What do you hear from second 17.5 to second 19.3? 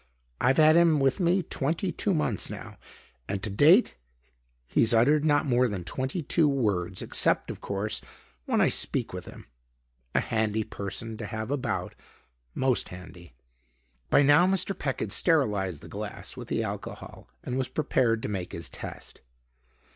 was prepared to make his test.